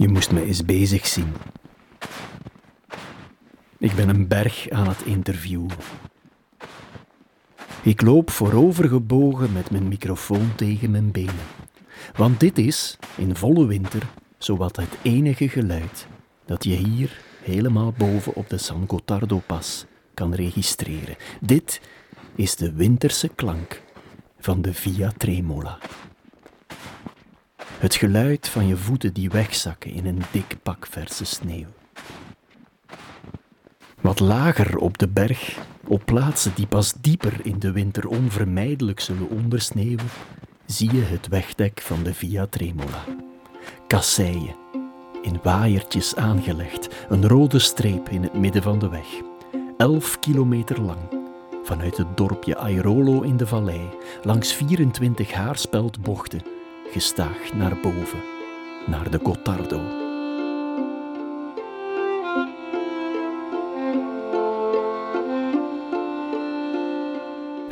[0.00, 1.32] Je moest me eens bezig zien.
[3.78, 5.70] Ik ben een berg aan het interviewen.
[7.82, 11.46] Ik loop voorovergebogen met mijn microfoon tegen mijn benen.
[12.16, 14.02] Want dit is, in volle winter,
[14.38, 16.06] zowat het enige geluid
[16.44, 21.16] dat je hier, helemaal boven op de San Gotardo-pas, kan registreren.
[21.40, 21.80] Dit
[22.34, 23.82] is de winterse klank
[24.38, 25.78] van de Via Tremola.
[27.80, 31.66] Het geluid van je voeten die wegzakken in een dik pak verse sneeuw.
[34.00, 39.28] Wat lager op de berg, op plaatsen die pas dieper in de winter onvermijdelijk zullen
[39.28, 40.06] ondersneeuwen,
[40.66, 43.04] zie je het wegdek van de Via Tremola.
[43.86, 44.56] Kasseien,
[45.22, 49.06] in waaiertjes aangelegd, een rode streep in het midden van de weg.
[49.76, 51.00] Elf kilometer lang,
[51.62, 53.88] vanuit het dorpje Airolo in de vallei,
[54.22, 56.58] langs 24 haarspeldbochten,
[56.90, 58.22] gestaag naar boven,
[58.86, 60.08] naar de Gottardo.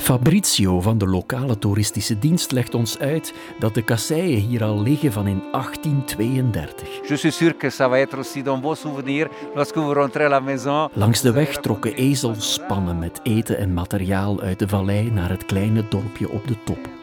[0.09, 5.12] Fabrizio van de lokale toeristische dienst legt ons uit dat de kasseien hier al liggen
[5.12, 6.89] van in 1832.
[7.09, 10.28] Je suis sûr que ça va être aussi dans vos souvenirs lorsque vous rentrez à
[10.28, 10.89] la maison.
[10.93, 15.84] Langs de weg trokken ezelspannen met eten en materiaal uit de vallei naar het kleine
[15.89, 16.98] dorpje op de top.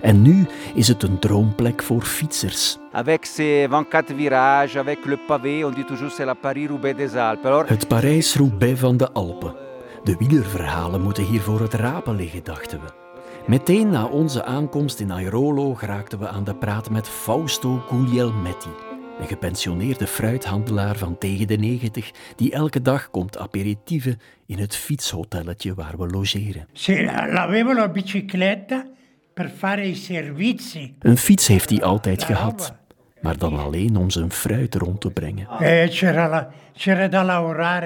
[0.00, 2.78] En nu is het een droomplek voor fietsers.
[2.92, 7.46] Avec ses 24 virages, avec le pavé, on dit toujours c'est la Paris-Roubaix des Alpes.
[7.46, 9.54] Alors, Het Parijs-Roubaix van de Alpen.
[10.04, 12.86] De wielerverhalen moeten hier voor het rapen liggen, dachten we.
[13.46, 18.68] Meteen na onze aankomst in Airolo geraakten we aan de praat met Fausto Guglielmetti,
[19.20, 25.74] een gepensioneerde fruithandelaar van tegen de 90 die elke dag komt aperitieven in het fietshotelletje
[25.74, 26.68] waar we logeren.
[26.72, 28.86] Se avevo la bicicletta
[29.38, 30.94] per fare i servizi.
[30.98, 32.74] Een fiets heeft hij altijd gehad,
[33.20, 35.48] maar dan alleen om zijn fruit rond te brengen.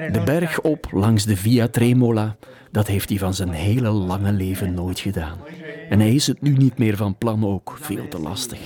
[0.05, 0.13] Eh.
[0.13, 2.35] De berg op langs de Via Tremola,
[2.71, 5.37] dat heeft hij van zijn hele lange leven nooit gedaan.
[5.89, 8.59] En hij is het nu niet meer van plan ook, veel te lastig.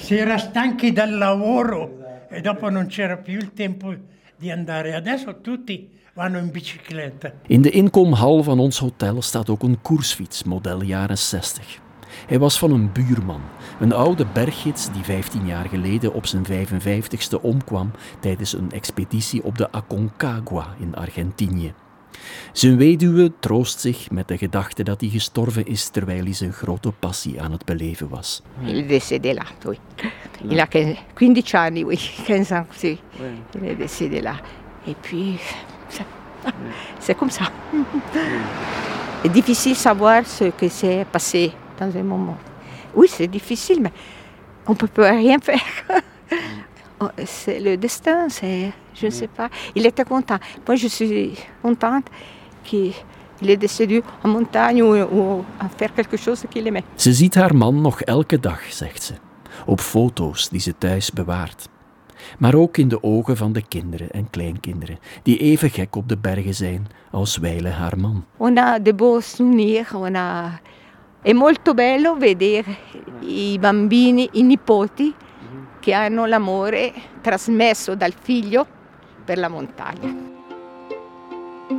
[7.48, 11.86] In de inkomhal van ons hotel staat ook een koersfiets, model jaren 60.
[12.28, 13.42] Hij was van een buurman,
[13.80, 19.58] een oude berggids die 15 jaar geleden op zijn 55ste omkwam tijdens een expeditie op
[19.58, 21.74] de Aconcagua in Argentinië.
[22.52, 26.92] Zijn weduwe troost zich met de gedachte dat hij gestorven is terwijl hij zijn grote
[26.92, 28.42] passie aan het beleven was.
[28.66, 29.78] Il décédé là, oui.
[30.50, 33.00] Il a 15 15 anni, oui, 15 ans, sì.
[33.54, 34.36] Il est décédé là.
[34.86, 35.40] Et puis,
[37.00, 37.52] c'est comme ça.
[39.22, 42.38] C'est difficile savoir ce que s'est passé dans un moment.
[42.96, 43.92] Oui, c'est difficile, mais
[44.66, 45.62] on ne peut rien faire.
[47.00, 49.50] Oh, C'est le destin, c'est, je ne sais pas.
[49.76, 50.40] Il était content.
[50.66, 52.06] Moi, je suis contente
[52.64, 52.92] qu'il
[53.42, 56.84] il est décédé en montagne ou, ou à faire quelque chose qu'il aimait.
[56.96, 59.14] Ze ziet haar man nog elke dag, zegt ze,
[59.66, 61.70] op foto's die ze thuis bewaart.
[62.38, 66.18] Maar ook in de ogen van de kinderen en kleinkinderen, die even gek op de
[66.18, 68.26] bergen zijn als wijlen haar man.
[68.38, 70.60] On a de beaux souvenirs, on a...
[71.22, 72.78] È molto bello vedere
[73.22, 75.14] i bambini, i nipoti
[75.80, 78.66] che hanno l'amore trasmesso dal figlio
[79.26, 80.14] per la montagna.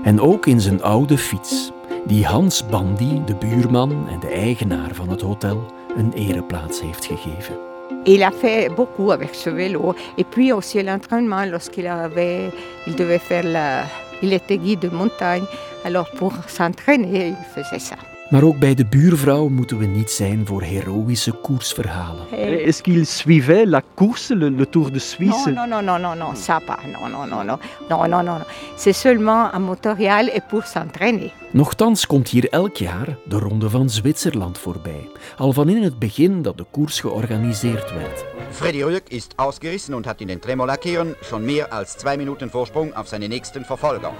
[0.02, 1.70] En ook in zijn oude fiets,
[2.06, 5.66] die Hans Bandy, de buurman en de eigenaar van het hotel,
[5.96, 7.56] een ereplaats heeft gegeven.
[8.04, 9.94] Il a fait beaucoup avec ce vélo.
[10.16, 12.52] Et puis aussi l'entraînement, lorsqu'il avait,
[12.86, 13.84] il devait faire la,
[14.20, 15.44] il était guide de montagne.
[15.84, 17.96] Alors pour s'entraîner, il faisait ça.
[18.30, 22.26] Maar ook bij de buurvrouw moeten we niet zijn voor heroïsche koersverhalen.
[22.32, 26.16] Et- Est-ce qu'il suivait la course, le, le Tour de Suisse Non, non, non, non,
[26.18, 26.78] non, ça pas.
[26.92, 27.58] Non, non, non, non,
[27.88, 28.38] non, non, non.
[28.76, 31.32] C'est seulement un motorial et pour s'entraîner.
[31.52, 36.42] Nochtans komt hier elk jaar de Ronde van Zwitserland voorbij, al van in het begin
[36.42, 38.24] dat de koers georganiseerd werd.
[38.50, 42.92] Freddy Rüegg ist ausgerissen und hat in den Tremolackeren schon mehr als zwei Minuten Vorsprung
[42.96, 44.12] auf seine nächsten Verfolger.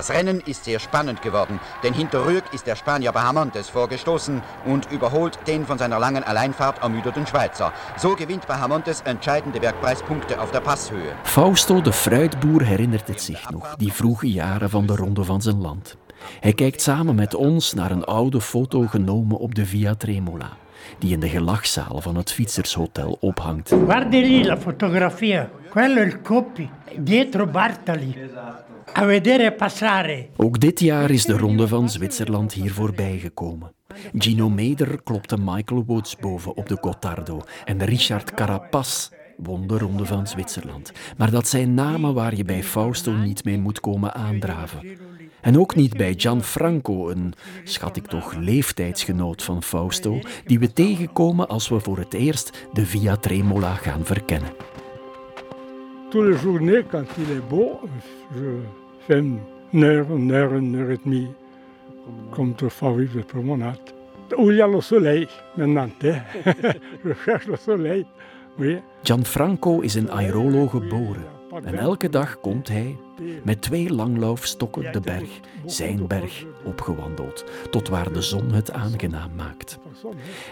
[0.00, 4.90] Das Rennen ist sehr spannend geworden, denn hinter Rüegg ist der Spanier Bahamontes vorgestoßen und
[4.90, 7.70] überholt den von seiner langen Alleinfahrt ermüdeten Schweizer.
[7.98, 11.12] So gewinnt Bahamontes entscheidende Bergpreispunkte auf der Passhöhe.
[11.24, 15.60] Fausto de fruitboer herinnert het zich nog, die vroege jaren van de Ronde van zijn
[15.60, 15.96] land.
[16.40, 20.50] Hij kijkt samen met ons naar een oude foto genomen op de Via Tremola,
[20.98, 23.68] die in de gelachzaal van het fietsershotel ophangt.
[23.68, 25.50] Guardi lì la fotografia.
[25.68, 26.70] Quello è il Coppi.
[26.96, 28.30] Dietro Bartali.
[30.36, 33.72] Ook dit jaar is de Ronde van Zwitserland hier voorbij gekomen.
[34.14, 40.06] Gino Meder klopte Michael Woods boven op de Gottardo en Richard Carapaz won de Ronde
[40.06, 40.92] van Zwitserland.
[41.16, 44.98] Maar dat zijn namen waar je bij Fausto niet mee moet komen aandraven.
[45.40, 47.34] En ook niet bij Gianfranco, een,
[47.64, 52.86] schat ik toch, leeftijdsgenoot van Fausto, die we tegenkomen als we voor het eerst de
[52.86, 54.52] Via Tremola gaan verkennen.
[56.10, 57.80] Tous les journées, quand il est beau,
[58.34, 58.60] je
[59.06, 61.28] fais une heure, une heure, et demie,
[62.32, 63.78] comme autrefois, de promenade.
[64.36, 65.88] Où il y a le soleil, maintenant.
[67.04, 68.06] Je cherche le soleil.
[69.02, 71.24] Gianfranco is in Airolo geboren.
[71.64, 72.96] En elke dag komt hij
[73.44, 79.78] met twee langlaufstokken de berg, zijn berg, opgewandeld, tot waar de zon het aangenaam maakt.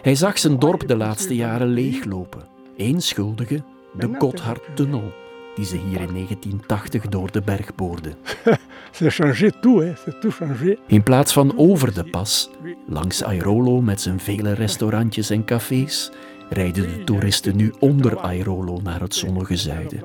[0.03, 2.47] Hij zag zijn dorp de laatste jaren leeglopen.
[2.77, 3.63] Eén schuldige,
[3.93, 5.13] de Gotthardtunnel,
[5.59, 8.15] die ze hier in 1980 door de berg boorde.
[8.93, 9.95] C'est changé tout, hein.
[10.05, 10.79] c'est tout changé.
[10.87, 12.51] In plaats van over de pas,
[12.87, 16.11] langs Airolo met zijn vele restaurantjes en cafés,
[16.49, 20.01] rijden de toeristen nu onder Airolo naar het zonnige zuiden.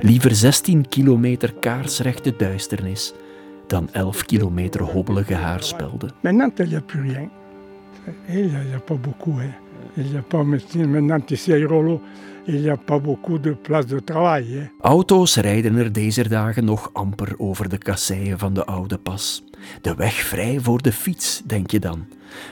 [0.00, 3.14] Liever 16 kilometer kaarsrechte duisternis
[3.66, 6.10] dan 11 kilometer hobbelige haarspelden.
[6.20, 7.30] Maintenant, il n'y a plus rien.
[8.28, 9.40] Il n'y a, pas beaucoup.
[9.96, 12.00] Il n'y a pas maintenant ici à Irolo,
[12.46, 14.58] il n'y a pas beaucoup de places de travail.
[14.58, 14.70] Hein.
[14.80, 19.44] Auto's rijden er deze dagen nog amper over de kasseien van de oude pas.
[19.80, 22.06] De weg vrij voor de fiets, denk je dan.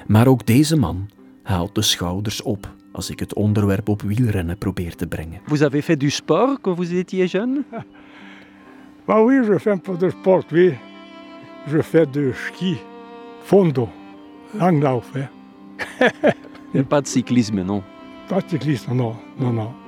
[0.06, 1.08] Maar ook deze man
[1.42, 5.40] haalt de schouders op als ik het onderwerp op wielrennen probeer te brengen.
[5.44, 7.64] Vous avez fait du sport quand vous étiez jeune
[9.06, 10.78] Bah oui, je fais un peu de sport, oui.
[11.66, 12.78] Je fais de ski,
[13.42, 13.88] fondo,
[14.52, 15.10] langlauf.
[15.14, 15.28] Hein.
[16.74, 17.82] Et pas de cyclisme, non
[18.28, 19.83] Pas cycliste, non, non, non.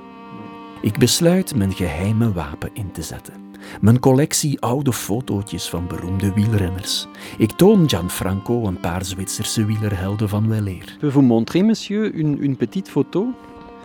[0.81, 3.33] Ik besluit mijn geheime wapen in te zetten.
[3.81, 7.07] Mijn collectie oude fotootjes van beroemde wielrenners.
[7.37, 10.95] Ik toon Gianfranco een paar Zwitserse wielerhelden van weleer.
[10.99, 13.33] Peux vous montrer, monsieur, une, une petite photo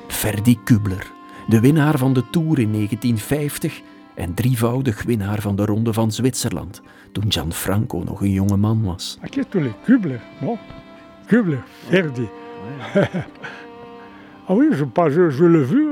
[0.08, 1.10] Ferdi Kubler,
[1.48, 3.80] de winnaar van de Tour in 1950
[4.14, 9.18] en drievoudig winnaar van de Ronde van Zwitserland, toen Gianfranco nog een jonge man was.
[9.24, 10.58] À qui tous les Kubler, non
[11.26, 12.28] Kubler, Ferdi.
[14.46, 15.91] ah oui, je, pas- je, je l'ai vu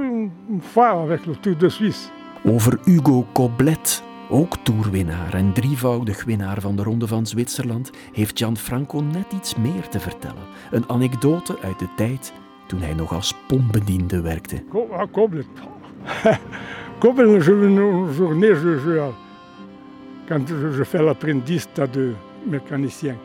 [0.76, 2.10] avec le Tour de Suisse.
[2.44, 9.00] Over Hugo Koblet, ook toerwinnaar en drievoudig winnaar van de Ronde van Zwitserland, heeft Gianfranco
[9.00, 10.42] net iets meer te vertellen.
[10.70, 12.32] Een anekdote uit de tijd
[12.66, 14.62] toen hij nog als pompbediende werkte.
[14.92, 15.46] Ah, Koblet.
[16.98, 19.10] Koblet, je, une journée, je, je,
[20.28, 23.16] quand je, je fais l'apprentissage de mécanicien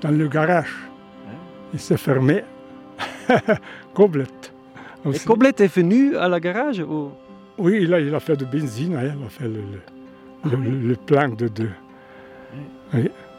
[0.00, 0.74] dans le garage,
[1.72, 2.44] il s'est fermé.
[5.06, 5.12] Koblet.
[5.14, 5.26] Et aussi.
[5.26, 7.10] Koblet est venu à la garage ou...
[7.58, 9.62] Oui, il a, il a fait de benzine, hein, il a fait le,
[10.50, 11.70] le, le- le plein de deux.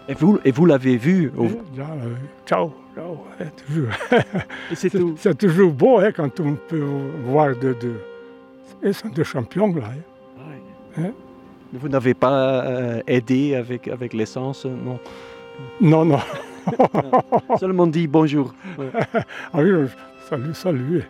[0.09, 1.43] Et vous, et vous l'avez vu au-
[1.77, 2.13] Là, euh,
[2.45, 3.89] ciao, ciao, hein, toujours.
[4.73, 5.15] C'est tout.
[5.17, 6.83] C'est toujours beau hein, quand on peut
[7.25, 7.99] voir de deux.
[8.83, 9.83] Ils sont des champions là.
[10.97, 11.11] hein.
[11.73, 14.99] Vous n'avez pas euh, aidé avec, avec l'essence, non?
[15.81, 16.19] Non, non.
[17.59, 18.53] Seulement dit bonjour.
[19.53, 19.87] Ah oui, euh,
[20.29, 21.03] salut, salut.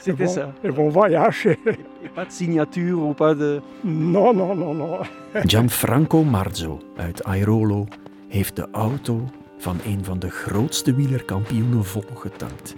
[0.00, 0.52] C'était bon, ça.
[0.62, 1.46] Et bon voyage.
[1.46, 3.60] Et pas de signature ou pas de...
[3.82, 4.98] Non, non, non, non.
[5.44, 7.86] Gianfranco Marzo uit Airolo
[8.28, 12.76] heeft de auto van een van de grootste wielerkampioenen volgetankt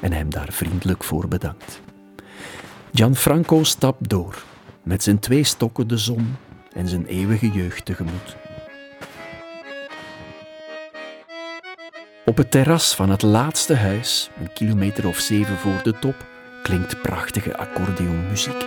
[0.00, 1.80] en hem daar vriendelijk voor bedankt.
[2.92, 4.42] Gianfranco stapt door,
[4.82, 6.36] met zijn twee stokken de zon
[6.72, 8.39] en zijn eeuwige jeugd tegemoet.
[12.30, 16.14] Op het terras van het laatste huis, een kilometer of zeven voor de top,
[16.62, 18.66] klinkt prachtige accordeonmuziek.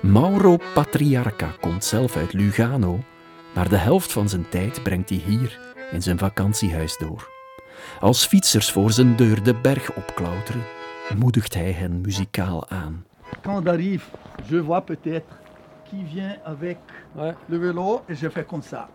[0.00, 3.04] Mauro Patriarca komt zelf uit Lugano,
[3.54, 5.58] maar de helft van zijn tijd brengt hij hier
[5.92, 7.30] in zijn vakantiehuis door.
[8.00, 10.62] Als fietsers voor zijn deur de berg opklauteren,
[11.16, 13.04] moedigt hij hen muzikaal aan.
[13.42, 14.04] Quand on arrive,
[14.48, 15.40] je vois peut-être
[15.84, 16.78] qui vient avec
[17.14, 17.34] Ouais.
[17.48, 18.88] le vélo et je fais comme ça.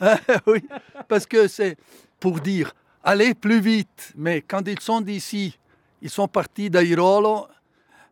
[0.46, 0.64] oui,
[1.08, 1.76] parce que c'est
[2.18, 2.72] pour dire
[3.02, 4.12] allez plus vite.
[4.16, 5.58] Mais quand ils sont d'ici,
[6.02, 7.46] ils sont partis d'Airolo,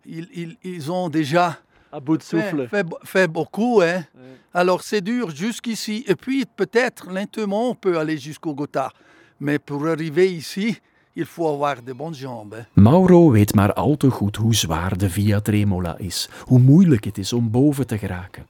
[0.06, 1.58] ils, ils- ils ont déjà
[1.92, 2.68] À bout de fait, souffle.
[2.68, 3.80] fait, fait beaucoup.
[3.82, 4.04] Hein.
[4.14, 4.36] Ouais.
[4.52, 6.04] Alors c'est dur jusqu'ici.
[6.06, 8.92] Et puis peut-être lentement on peut aller jusqu'au Gothard.
[9.40, 10.78] Mais pour arriver ici,
[11.14, 12.64] il faut avoir de bonnes jambes.
[12.74, 17.18] Mauro weet maar al te goed hoe zwaar de Via Tremola is, hoe moeilijk het
[17.18, 18.46] is om boven te geraken.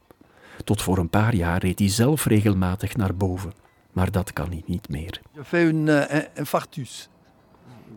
[0.64, 3.52] Tot voor een paar jaar reed hij zelf regelmatig naar boven,
[3.92, 5.20] maar dat kan hij niet meer.
[5.34, 7.08] Je fais une, euh, un infarctus.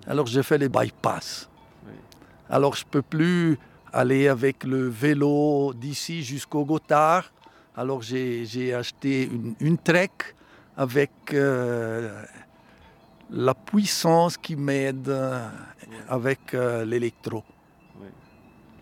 [0.07, 1.49] Alors j'ai fait les bypass.
[2.49, 3.57] Alors je peux plus
[3.93, 7.31] aller avec le vélo d'ici jusqu'au Gothard.
[7.75, 10.11] Alors j'ai j'ai acheté une, une Trek
[10.75, 12.23] avec euh,
[13.29, 15.47] la puissance qui m'aide euh,
[16.09, 17.43] avec euh, l'électro.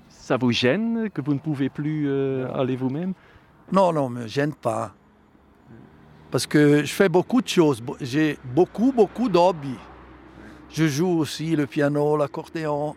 [0.09, 3.13] Ça vous gêne que vous ne pouvez plus euh, aller vous-même?
[3.71, 4.93] Non, non, me gêne pas.
[6.29, 7.81] Parce que je fais beaucoup de choses.
[7.99, 9.79] J'ai beaucoup, beaucoup d'hobbies.
[10.71, 12.95] Je joue aussi le piano, l'accordéon.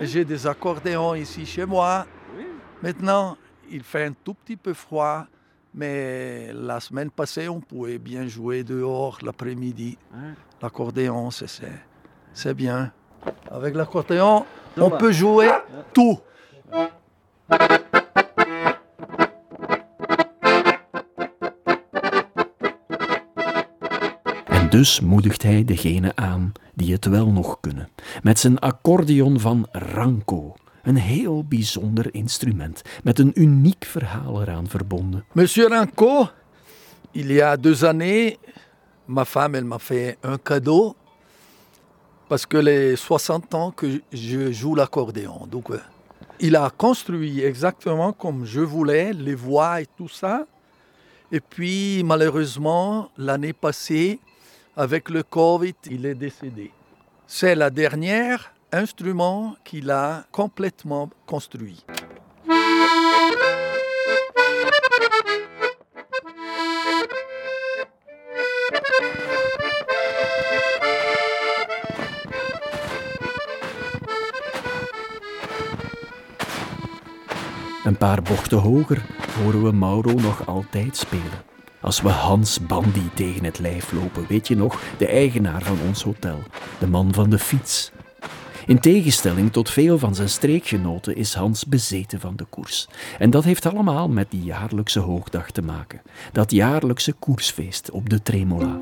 [0.00, 2.06] J'ai des accordéons ici chez moi.
[2.82, 3.36] Maintenant,
[3.70, 5.26] il fait un tout petit peu froid,
[5.74, 9.98] mais la semaine passée, on pouvait bien jouer dehors l'après-midi.
[10.62, 12.92] L'accordéon, c'est- bien.
[13.50, 14.46] Avec l'accordéon,
[14.78, 15.50] on peut jouer
[15.92, 16.18] tout.
[24.70, 27.88] Dus moedigt hij degene aan die het wel nog kunnen,
[28.22, 30.54] met zijn accordeon van Ranco.
[30.82, 35.24] Een heel bijzonder instrument, met een uniek verhaal eraan verbonden.
[35.32, 36.28] Monsieur Ranco,
[37.10, 38.36] il y a deux années,
[39.04, 40.94] ma femme, elle m'a fait un cadeau
[42.28, 45.48] parce que les 60 ans que je joue l'accordéon.
[45.50, 45.80] Donc, euh,
[46.38, 50.46] il a construit exactement comme je voulais, les voix et tout ça.
[51.32, 54.20] Et puis, malheureusement, l'année passée,
[54.76, 56.70] avec le Covid, il est décédé.
[57.26, 61.84] C'est la dernière instrument qu'il a complètement construit.
[77.84, 79.02] Een paar bochten hoger
[79.42, 81.42] horen we Mauro nog altijd spelen.
[81.80, 86.02] Als we Hans Bandy tegen het lijf lopen, weet je nog, de eigenaar van ons
[86.02, 86.38] hotel,
[86.78, 87.90] de man van de fiets.
[88.66, 92.88] In tegenstelling tot veel van zijn streekgenoten is Hans bezeten van de koers.
[93.18, 96.02] En dat heeft allemaal met die jaarlijkse hoogdag te maken.
[96.32, 98.78] Dat jaarlijkse koersfeest op de Tremola.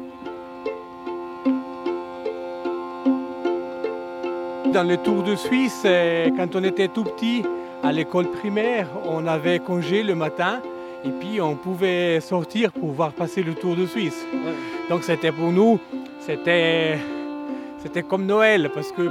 [4.73, 7.45] Dans le Tour de Suisse, quand on était tout petit,
[7.83, 10.61] à l'école primaire, on avait congé le matin
[11.05, 14.27] et puis on pouvait sortir pour voir passer le Tour de Suisse.
[14.91, 15.79] Donc c'était pour nous,
[16.21, 16.99] c'était,
[17.79, 19.03] c'était comme Noël parce que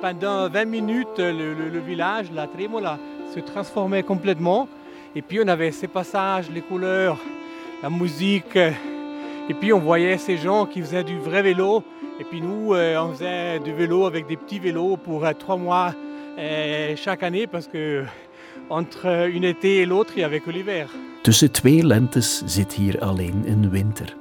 [0.00, 2.98] pendant 20 minutes, le, le- le village, la Trémola,
[3.34, 4.68] se transformait complètement.
[5.14, 7.18] Et puis on avait ces passages, les couleurs,
[7.82, 8.56] la musique.
[8.56, 11.82] Et puis on voyait ces gens qui faisaient du vrai vélo.
[12.20, 15.56] Et puis nous, euh, on faisait du vélo avec des petits vélos pour euh, trois
[15.56, 15.92] mois
[16.38, 18.04] euh, chaque année parce que
[18.68, 20.86] entre une été et l'autre, il n'y avait.
[21.22, 24.16] Tussen twee lentes zit hier alleen een winter.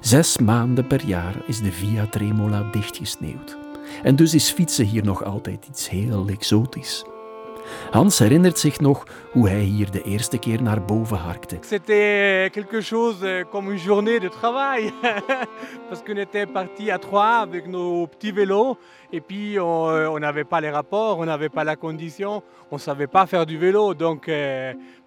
[0.00, 3.56] Zes maanden per jaar is de Via Tremola dichtgesneeuwd.
[4.02, 7.04] En dus is fietsen hier nog altijd iets heel exotisch.
[7.90, 11.58] Hans herinnert zich nog hoe hij hier de eerste keer naar boven harkte.
[11.60, 14.92] C'était quelque chose euh, comme une journée de travail
[15.88, 18.76] parce qu'on était partis à trois avec nos petits vélos
[19.12, 22.78] et puis on euh, on n'avait pas les rapports, on n'avait pas la condition, on
[22.78, 23.94] savait pas faire du vélo.
[23.94, 24.28] Donc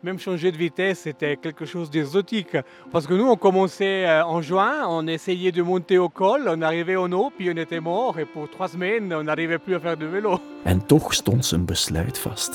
[0.04, 2.56] même changer de vitesse, c'était quelque chose d'exotique.
[2.92, 6.96] Parce que nous, on commençait en juin, on essayait de monter au col, on arrivait
[6.96, 9.98] au eau, puis on était mort et pour trois semaines, on n'arrivait plus à faire
[9.98, 10.39] de vélo.
[10.66, 12.49] En toch stond zijn besluit vast.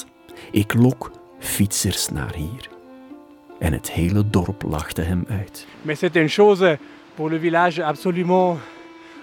[0.50, 2.68] Ik lok fietsers naar hier.
[3.58, 5.66] En het hele dorp lachte hem uit.
[5.82, 6.76] Mais c'était une chose
[7.14, 8.58] pour le village absolument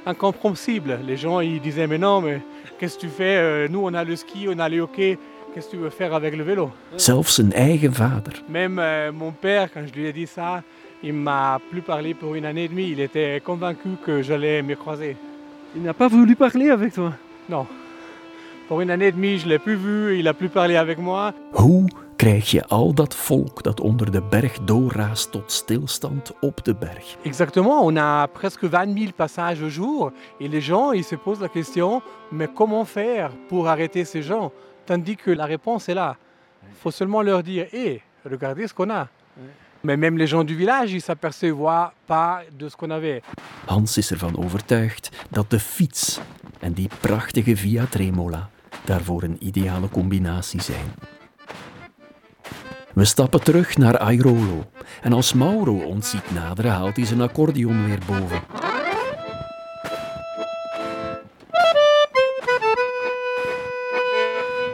[0.05, 0.99] incompréhensible.
[1.05, 2.41] Les gens ils disaient mais non mais
[2.79, 5.17] qu'est-ce que tu fais Euh, Nous on a le ski, on a le hockey,
[5.53, 8.33] qu'est-ce que tu veux faire avec le vélo Zelfs zijn eigen vader.
[8.49, 10.63] Même euh, mon père quand je lui ai dit ça,
[11.03, 12.89] il m'a plus parlé pour une année et demie.
[12.91, 15.15] Il était convaincu que j'allais me croiser.
[15.75, 17.13] Il n'a pas voulu parler avec toi
[17.49, 17.65] Non.
[18.71, 21.33] Pour une année et demie, je l'ai plus vu, il a plus parlé avec moi.
[21.51, 26.75] Hoe krijg je al dat volk dat onder de berg doorraast tot stilstand op de
[26.75, 27.17] berg?
[27.23, 31.41] Exactement, on a presque 20 000 passages au jour et les gens ils se posent
[31.41, 34.53] la question mais comment faire pour arrêter ces gens?
[34.85, 36.15] Tandis que la réponse est là.
[36.69, 39.09] Il faut seulement leur dire hé, regardez ce qu'on a.
[39.83, 43.21] Mais même les gens du village, ils s'apercevaient pas de ce qu'on avait.
[43.67, 46.21] Hans is ervan overtuigd dat de fiets
[46.63, 48.49] en die prachtige Via Tremola
[48.85, 50.93] daarvoor een ideale combinatie zijn.
[52.93, 54.65] We stappen terug naar Airolo
[55.01, 58.41] en als Mauro ons ziet naderen haalt hij zijn accordeon weer boven.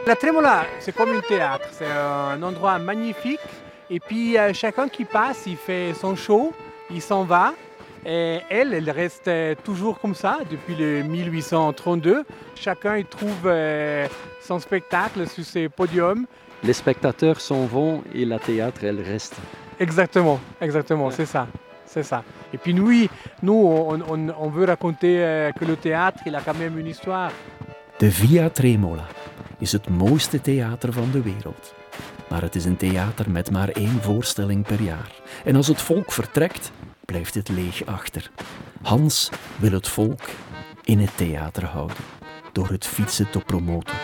[0.04, 3.46] La tremola, c'est comme un théâtre, c'est un endroit magnifique
[3.90, 6.52] et puis euh, chacun qui passe, il fait son show,
[6.88, 7.52] il s'en va
[8.06, 9.30] Et elle, elle reste
[9.64, 12.24] toujours comme ça depuis le 1832.
[12.54, 14.06] Chacun il trouve euh,
[14.42, 16.26] son spectacle sur ses podiums.
[16.62, 19.36] Les spectateurs s'en vont et la théâtre, elle reste.
[19.78, 21.46] Exactement, exactement, c'est ça.
[21.86, 22.22] C'est ça.
[22.52, 22.90] Et puis nous,
[23.42, 26.86] nous on, on- on veut raconter euh, que le théâtre, il a quand même une
[26.88, 27.30] histoire.
[28.00, 29.06] De Via Tremola
[29.60, 31.74] is het mooiste theater van de wereld.
[32.28, 35.10] Maar het is een theater met maar één voorstelling per jaar.
[35.44, 36.70] En als het volk vertrekt,
[37.12, 38.30] blijft het leeg achter.
[38.82, 40.20] Hans wil het volk
[40.84, 41.96] in het theater houden
[42.52, 43.94] door het fietsen te promoten.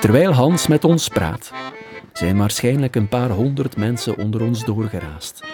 [0.00, 1.52] Terwijl Hans met ons praat,
[2.12, 5.44] zijn waarschijnlijk een paar honderd mensen onder ons doorgeraast.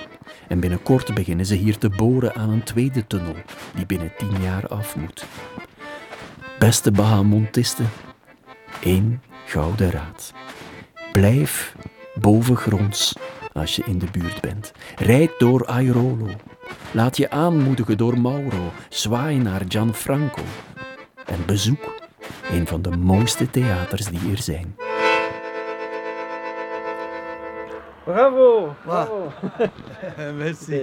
[0.48, 3.34] En binnenkort beginnen ze hier te boren aan een tweede tunnel,
[3.74, 5.26] die binnen tien jaar af moet.
[6.58, 7.88] Beste Bahamontisten,
[8.80, 10.32] één gouden raad.
[11.12, 11.74] Blijf
[12.20, 13.14] bovengronds
[13.52, 14.72] als je in de buurt bent.
[14.96, 16.28] Rijd door Airolo.
[16.92, 18.72] Laat je aanmoedigen door Mauro.
[18.88, 20.42] Zwaai naar Gianfranco.
[21.26, 21.94] En bezoek
[22.50, 24.76] een van de mooiste theaters die er zijn.
[28.04, 28.74] Bravo!
[30.38, 30.76] Merci.